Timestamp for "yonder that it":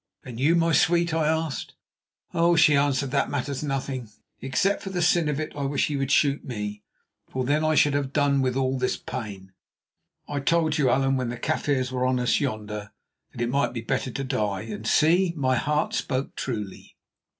12.39-13.49